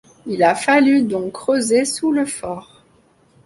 Il 0.25 0.41
a 0.41 0.55
fallu 0.55 1.03
donc 1.03 1.31
creuser 1.33 1.85
sous 1.85 2.11
le 2.11 2.25
fort. 2.25 2.81